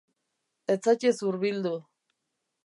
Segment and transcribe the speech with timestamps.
[0.75, 1.75] Ez zaitez hurbildu.